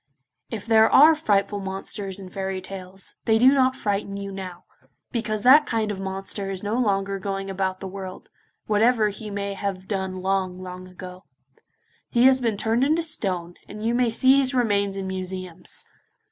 If 0.49 0.65
there 0.65 0.89
are 0.89 1.13
frightful 1.13 1.59
monsters 1.59 2.17
in 2.17 2.27
fairy 2.31 2.59
tales, 2.59 3.17
they 3.25 3.37
do 3.37 3.53
not 3.53 3.75
frighten 3.75 4.17
you 4.17 4.31
now, 4.31 4.63
because 5.11 5.43
that 5.43 5.67
kind 5.67 5.91
of 5.91 5.99
monster 5.99 6.49
is 6.49 6.63
no 6.63 6.73
longer 6.79 7.19
going 7.19 7.51
about 7.51 7.81
the 7.81 7.87
world, 7.87 8.27
whatever 8.65 9.09
he 9.09 9.29
may 9.29 9.53
have 9.53 9.87
done 9.87 10.15
long, 10.15 10.57
long 10.59 10.87
ago. 10.87 11.25
He 12.09 12.23
has 12.23 12.41
been 12.41 12.57
turned 12.57 12.83
into 12.83 13.03
stone, 13.03 13.57
and 13.67 13.85
you 13.85 13.93
may 13.93 14.09
see 14.09 14.39
his 14.39 14.55
remains 14.55 14.97
in 14.97 15.05
museums. 15.05 15.85